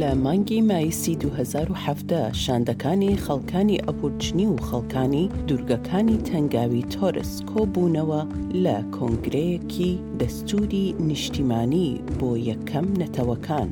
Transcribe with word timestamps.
لە 0.00 0.14
مانگی 0.24 0.58
مایسی 0.70 1.12
2017 1.20 2.32
شاندەکانی 2.44 3.12
خەڵکانی 3.26 3.82
ئەپورچنی 3.86 4.46
و 4.46 4.54
خەڵکانی 4.68 5.24
دوورگەکانی 5.48 6.18
تەنگاوی 6.28 6.84
تۆرس 6.94 7.32
کۆبوونەوە 7.50 8.20
لە 8.64 8.76
کۆنگرەیەکی 8.96 9.92
دەستوری 10.20 10.86
نیشتیمانی 11.08 11.88
بۆ 12.18 12.30
یەکەم 12.50 12.86
نەتەوەکان 13.00 13.68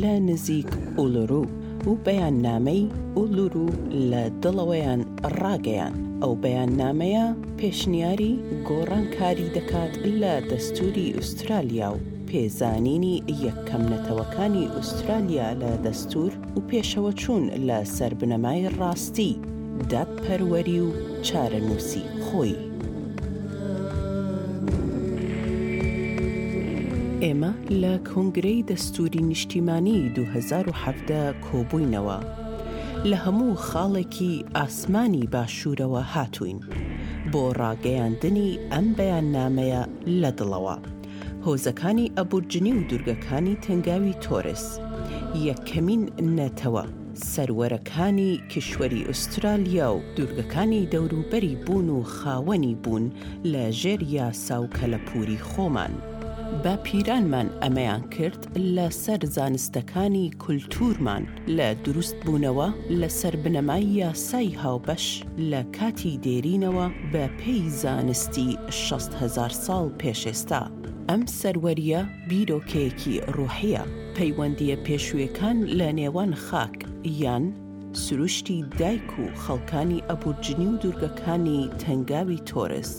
لە 0.00 0.12
نزیک 0.28 0.70
ئولرو 0.96 1.44
و 1.86 1.90
بەیان 2.04 2.36
نامەی 2.46 2.82
ئولورو 3.16 3.66
لە 4.10 4.22
دڵەوەیان 4.42 5.00
ڕاگەیان 5.40 5.94
ئەو 6.22 6.32
بەیان 6.44 6.70
نامەیە 6.82 7.26
پێشنیاری 7.58 8.32
گۆڕانکاری 8.68 9.48
دەکات 9.56 9.92
لە 10.20 10.32
دەستوری 10.50 11.06
ئوسترالیا 11.16 11.90
و 11.94 12.13
پێزانینی 12.32 13.14
یەکەم 13.46 13.82
نەتەوەکانی 13.92 14.70
ئوسترالیا 14.74 15.48
لە 15.62 15.70
دەستور 15.84 16.30
و 16.56 16.58
پێشەوە 16.70 17.12
چوون 17.22 17.44
لە 17.68 17.78
سربنەمای 17.96 18.62
ڕاستی، 18.78 19.32
دادپەروەری 19.90 20.78
و 20.86 20.88
چارەنووسی 21.26 22.04
خۆی. 22.24 22.54
ئێمە 27.24 27.52
لە 27.82 27.92
کۆنگرەی 28.10 28.60
دەستوری 28.70 29.22
نیشتیمانی 29.30 29.98
2017 30.08 31.34
کۆبووینەوە 31.46 32.18
لە 33.10 33.16
هەموو 33.24 33.60
خاڵێکی 33.68 34.32
ئاسمانی 34.56 35.24
باشوورەوە 35.34 36.02
هاتوین 36.14 36.58
بۆ 37.32 37.42
ڕاگەیاندنی 37.60 38.50
ئەم 38.72 38.86
بەیان 38.98 39.26
نامەیە 39.36 39.82
لە 40.22 40.30
دڵەوە. 40.38 40.76
هۆزەکانی 41.46 42.12
ئەبورجنی 42.16 42.72
و 42.76 42.84
دوورگەکانی 42.90 43.54
تنگاوی 43.66 44.14
تۆرس 44.24 44.66
یەکەمین 45.48 46.02
نەتەوە 46.38 46.84
سەروەرەکانی 47.32 48.30
کشوەری 48.52 49.04
ئوسترالیا 49.08 49.88
و 49.94 50.00
دوورگەکانی 50.16 50.88
دەوروبەری 50.92 51.54
بوون 51.66 51.88
و 51.90 52.02
خاوەنی 52.16 52.74
بوون 52.84 53.12
لە 53.52 53.64
ژێر 53.80 54.00
یاسا 54.02 54.58
و 54.62 54.66
کەلەپوری 54.78 55.38
خۆمان. 55.48 55.94
بە 56.64 56.74
پیرانمان 56.84 57.48
ئەمەیان 57.62 58.02
کرد 58.16 58.40
لە 58.76 58.88
سەر 59.02 59.20
زانستەکانی 59.36 60.30
کولتورمان 60.44 61.24
لە 61.58 61.68
دروست 61.84 62.16
بوونەوە 62.24 62.68
لە 63.00 63.08
سەر 63.18 63.34
بنەمای 63.44 63.84
یاسای 63.84 64.52
هاوبەش 64.62 65.06
لە 65.50 65.58
کاتی 65.78 66.12
دێرینەوە 66.24 66.86
بە 67.12 67.24
پێی 67.40 67.68
زانستی 67.82 68.58
6 68.70 68.92
هزار 69.20 69.52
ساڵ 69.64 69.86
پێشێستا. 70.00 70.64
ئەم 71.10 71.22
سەروەریە 71.40 72.00
بیرۆکەیەکی 72.30 73.14
ڕوحیە 73.36 73.82
پەیوەندیە 74.16 74.76
پێشوەکان 74.86 75.56
لە 75.78 75.88
نێوان 75.98 76.32
خاک 76.46 76.74
یان 77.22 77.44
سروشتی 78.02 78.58
دایک 78.80 79.08
و 79.20 79.24
خەڵکانی 79.44 80.04
ئەبورجنی 80.08 80.66
و 80.72 80.80
دوورگەکانی 80.82 81.60
تەنگاوی 81.82 82.44
تۆرس 82.48 82.92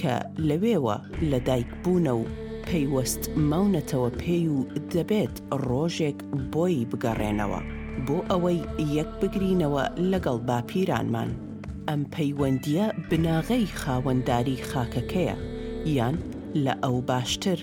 کە 0.00 0.14
لەوێوە 0.48 0.96
لە 1.30 1.38
دایک 1.48 1.70
بوونە 1.82 2.14
و 2.20 2.24
پەیوەست 2.68 3.22
ماونەتەوە 3.50 4.10
پێی 4.22 4.44
و 4.54 4.58
دەبێت 4.94 5.34
ڕۆژێک 5.66 6.18
بۆی 6.52 6.86
بگەڕێنەوە 6.90 7.60
بۆ 8.06 8.18
ئەوەی 8.30 8.58
یەک 8.98 9.10
بگرینەوە 9.20 9.84
لەگەڵ 10.12 10.38
باپیرانمان 10.48 11.30
ئەم 11.88 12.02
پەیوەندیە 12.14 12.86
بناغەی 13.08 13.66
خاوەنداری 13.80 14.56
خاکەکەیە 14.70 15.36
یان 15.98 16.16
لە 16.64 16.74
ئەو 16.84 16.96
باشتر 17.12 17.58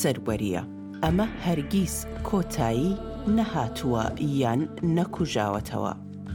سەروەریە 0.00 0.62
ئەمە 1.02 1.26
هەرگیز 1.44 1.94
کۆتایی 2.28 2.90
نەهاتووە 3.38 4.04
یان 4.42 4.60
نەکوژاوەتەوە 4.96 5.92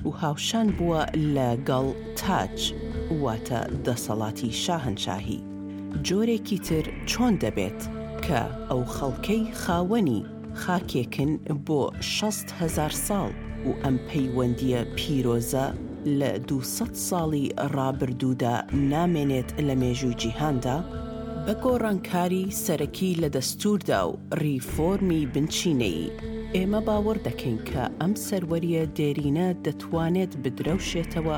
و 0.08 0.12
هاوشان 0.22 0.68
بووە 0.78 1.02
لە 1.36 1.50
گەڵ 1.70 1.88
تاج 2.20 2.56
واتە 3.24 3.60
دەسەڵاتی 3.86 4.50
شاهنشاهی 4.64 5.40
جۆرێکی 6.08 6.60
تر 6.68 6.86
چۆن 7.10 7.34
دەبێت 7.44 7.82
کە 8.26 8.42
ئەو 8.70 8.82
خەڵکەی 8.96 9.44
خاوەنی 9.62 10.22
خاکێکن 10.64 11.32
بۆ 11.68 11.82
6 12.02 12.34
هزار 12.60 12.94
ساڵ 13.08 13.30
و 13.68 13.72
ئەم 13.84 13.98
پەیوەندیە 14.08 14.82
پیرۆزە 14.98 15.66
لە 16.20 16.32
200 16.48 17.10
ساڵی 17.10 17.46
ڕابردوودا 17.76 18.56
نامێنێت 18.94 19.50
لە 19.68 19.74
مێژوو 19.82 20.14
جیهاندا 20.22 20.78
بە 21.46 21.54
گۆڕانکاری 21.64 22.44
سەرەکی 22.64 23.12
لە 23.22 23.30
دەستوردا 23.36 24.00
و 24.10 24.20
ریفۆرمی 24.44 25.22
بنچینەی 25.34 26.00
ئێمە 26.56 26.80
باوەڕ 26.88 27.18
دەکەین 27.28 27.58
کە 27.70 27.84
ئەم 28.00 28.14
سەروەریە 28.28 28.84
دێرینە 28.98 29.48
دەتوانێت 29.66 30.34
بدرەوشێتەوە 30.44 31.38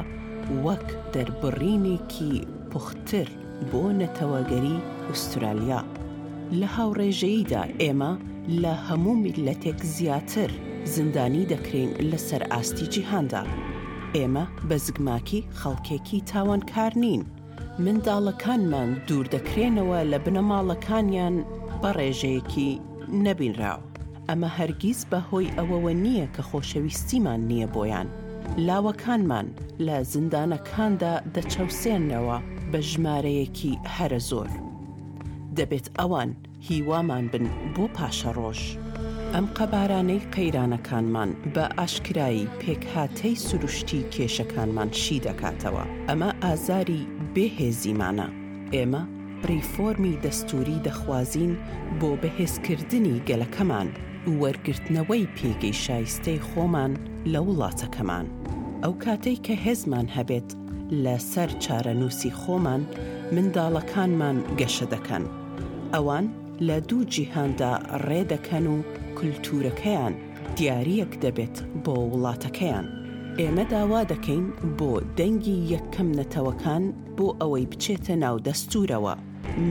وەک 0.65 0.85
دەربڕینێکی 1.13 2.33
پوختتر 2.71 3.27
بۆ 3.69 3.83
نەتەوەگەری 4.01 4.77
ئوسترالیا 5.09 5.81
لە 6.59 6.67
هاوڕێژەییدا 6.75 7.63
ئێمە 7.81 8.11
لە 8.61 8.73
هەموو 8.87 9.15
میلەتێک 9.25 9.79
زیاتر 9.95 10.49
زیندانی 10.93 11.49
دەکرین 11.51 11.89
لەسەر 12.11 12.41
ئاستی 12.51 12.85
جیهاندا 12.93 13.43
ئێمە 14.15 14.45
بە 14.67 14.75
زگماکی 14.85 15.41
خەڵکێکی 15.59 16.19
تاوانکار 16.31 16.93
نین. 17.05 17.23
منداڵەکانمان 17.79 18.89
دوور 19.07 19.25
دەکرێنەوە 19.35 19.99
لە 20.11 20.17
بنەماڵەکانیان 20.25 21.35
بە 21.81 21.89
ڕێژەیەکی 21.97 22.71
نەبینراوە. 23.25 23.85
ئەمە 24.29 24.49
هەرگیز 24.57 24.99
بەهۆی 25.11 25.53
ئەوەوە 25.57 25.93
نییە 26.05 26.27
کە 26.35 26.41
خۆشەویستیمان 26.49 27.41
نییە 27.49 27.67
بۆیان. 27.75 28.07
لاوەکانمان 28.67 29.47
لە 29.85 29.95
زیندانەکاندا 30.11 31.13
دەچەوسێنەوە 31.35 32.37
بە 32.71 32.79
ژمارەیەکی 32.89 33.73
هەرە 33.95 34.19
زۆر. 34.29 34.49
دەبێت 35.57 35.85
ئەوان 35.99 36.29
هیوامان 36.67 37.25
بن 37.33 37.45
بۆ 37.75 37.85
پاشە 37.95 38.29
ڕۆژ. 38.37 38.59
ئەم 39.33 39.45
قەبارانەی 39.57 40.25
قەیرانەکانمان 40.35 41.29
بە 41.53 41.63
ئاشکایی 41.79 42.47
پێکهاتەی 42.61 43.35
سروشتی 43.45 44.05
کێشەکانمان 44.13 44.89
شی 45.01 45.17
دەکاتەوە 45.25 45.85
ئەمە 46.07 46.29
ئازاری 46.43 47.03
بێهێزیمانە 47.35 48.27
ئێمە 48.75 49.03
پریفۆمی 49.41 50.13
دەستوری 50.25 50.77
دەخوازین 50.87 51.53
بۆ 51.99 52.09
بەهێزکردنی 52.21 53.23
گەلەکەمان 53.27 53.87
وەرگرتنەوەی 54.41 55.25
پێگەی 55.37 55.79
شایستەی 55.85 56.43
خۆمان 56.49 56.91
لە 57.33 57.39
وڵاتەکەمان 57.47 58.25
ئەو 58.83 58.93
کاتەی 59.03 59.37
کە 59.45 59.53
هێزمان 59.65 60.07
هەبێت 60.17 60.49
لەسەر 61.03 61.49
چارەنووسی 61.63 62.31
خۆمان 62.41 62.81
منداڵەکانمان 63.35 64.37
گەشە 64.59 64.85
دەکەن 64.93 65.23
ئەوان 65.93 66.25
لە 66.67 66.77
دوو 66.89 67.01
جیهاندا 67.13 67.71
ڕێدەکەن 68.07 68.65
و 68.73 68.77
کولتورەکەیان 69.17 70.13
دیاریەک 70.57 71.11
دەبێت 71.23 71.55
بۆ 71.83 71.95
وڵاتەکەیان. 72.13 72.85
ئێمە 73.41 73.63
داوا 73.75 74.01
دەکەین 74.13 74.43
بۆ 74.77 74.91
دەنگی 75.17 75.57
یەکەم 75.73 76.09
نەتەوەکان 76.19 76.83
بۆ 77.17 77.27
ئەوەی 77.41 77.69
بچێتە 77.71 78.15
ناو 78.23 78.35
دەستورەوە 78.47 79.13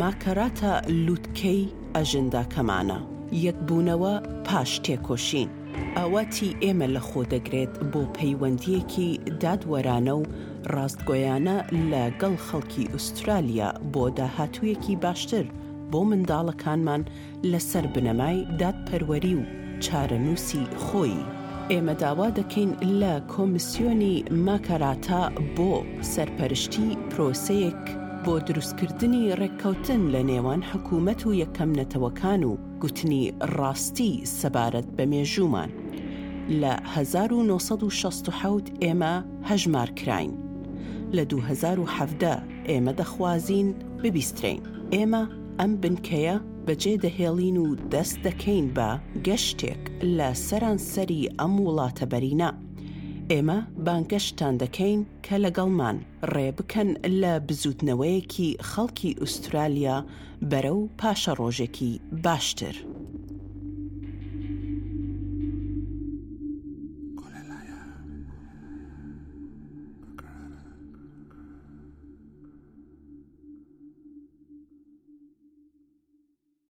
ماکەراتە 0.00 0.72
لووتکەی 1.04 1.62
ئەژنداکەمانە 1.94 2.98
یەکبوونەوە 3.46 4.14
پاش 4.46 4.70
تێکۆشین 4.84 5.48
ئاواتی 5.96 6.48
ئێمە 6.62 6.88
لە 6.94 7.00
خۆ 7.08 7.20
دەگرێت 7.34 7.72
بۆ 7.92 8.02
پەیوەندیەکی 8.16 9.08
دادوەرانە 9.42 10.14
و 10.20 10.30
ڕاستگۆیانە 10.74 11.56
لە 11.90 12.02
گەڵ 12.20 12.34
خەڵکی 12.46 12.84
ئوسترالیا 12.92 13.68
بۆ 13.92 14.04
داهاتوویەکی 14.18 14.94
باشتر 15.04 15.44
بۆ 15.90 16.00
منداڵەکانمان 16.08 17.02
لەسەر 17.50 17.84
بنەمای 17.94 18.38
دادپەروەری 18.60 19.34
و 19.38 19.42
چارەنووسی 19.84 20.64
خۆی. 20.86 21.16
ئێمە 21.70 21.94
داوا 22.02 22.28
دەکەین 22.38 22.70
لە 23.00 23.12
کۆمیسیۆنی 23.34 24.14
ماکەراتا 24.46 25.22
بۆ 25.56 25.72
سەرپەرشتی 26.12 26.88
پرۆسەیەک 27.10 27.82
بۆ 28.24 28.34
دروستکردنی 28.48 29.22
ڕێککەوتن 29.40 30.02
لە 30.14 30.20
نێوان 30.30 30.60
حکوومەت 30.70 31.20
و 31.24 31.30
یەکەم 31.42 31.70
نەتەوەکان 31.78 32.40
و 32.50 32.52
گوتنی 32.82 33.22
ڕاستی 33.56 34.12
سەبارەت 34.38 34.88
بە 34.96 35.04
مێژومان 35.12 35.70
لە 36.62 36.72
1960 36.94 38.82
ئێمە 38.82 39.14
هەژمار 39.48 39.88
کراین 39.98 40.32
لە 41.16 41.22
2017 41.30 42.32
ئێمە 42.70 42.92
دەخوازین 43.00 43.68
ببیسترین 44.02 44.60
ئێمە 44.94 45.22
ئەم 45.60 45.72
بنکەیە 45.82 46.36
بەجێ 46.66 46.94
دەهێڵین 47.04 47.56
و 47.64 47.66
دەست 47.92 48.16
دەکەین 48.26 48.66
بە 48.76 48.90
گەشتێک 49.26 49.82
لە 50.16 50.28
سەرانسەری 50.46 51.22
ئەم 51.38 51.54
وڵاتە 51.64 52.04
بەرینە. 52.12 52.50
ئێمە 53.32 53.58
بانگەشتان 53.86 54.54
دەکەین 54.62 55.00
کە 55.24 55.36
لەگەڵمان 55.44 55.96
ڕێ 56.32 56.48
بکەن 56.58 56.88
لە 57.20 57.32
بزوتنەوەیەکی 57.46 58.48
خەڵکی 58.70 59.10
ئوسترالیا 59.20 59.96
بەرە 60.50 60.72
و 60.80 60.82
پاشە 61.00 61.32
ڕۆژێکی 61.40 61.92
باشتر. 62.24 62.76